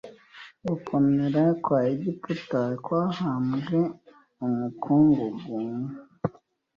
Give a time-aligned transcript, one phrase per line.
[0.67, 3.79] Gukomera kwa Egiputa kwahambwe
[4.37, 5.55] mu mukungugu